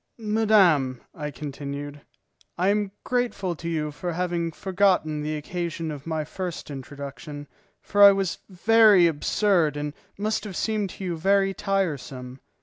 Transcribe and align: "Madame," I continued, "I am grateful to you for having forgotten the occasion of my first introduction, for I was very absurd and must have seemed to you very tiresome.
"Madame," 0.17 0.99
I 1.13 1.29
continued, 1.29 2.01
"I 2.57 2.69
am 2.69 2.91
grateful 3.03 3.55
to 3.55 3.69
you 3.69 3.91
for 3.91 4.13
having 4.13 4.51
forgotten 4.51 5.21
the 5.21 5.37
occasion 5.37 5.91
of 5.91 6.07
my 6.07 6.23
first 6.23 6.71
introduction, 6.71 7.47
for 7.83 8.01
I 8.01 8.11
was 8.11 8.39
very 8.49 9.05
absurd 9.05 9.77
and 9.77 9.93
must 10.17 10.43
have 10.43 10.55
seemed 10.55 10.89
to 10.89 11.03
you 11.03 11.17
very 11.17 11.53
tiresome. 11.53 12.39